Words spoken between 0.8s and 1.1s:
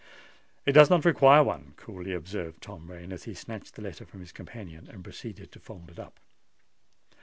not